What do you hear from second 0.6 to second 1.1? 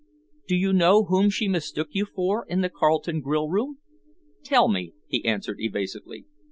know